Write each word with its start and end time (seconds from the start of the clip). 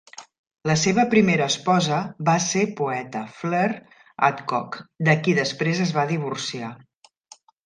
La 0.69 0.75
seva 0.83 1.03
primera 1.09 1.49
esposa 1.51 1.99
va 2.29 2.35
ser 2.45 2.63
poeta, 2.79 3.21
Fleur 3.41 3.77
Adcock, 4.31 4.81
de 5.11 5.17
qui 5.29 5.37
després 5.45 5.85
es 5.89 5.95
va 6.01 6.09
divorciar. 6.15 6.73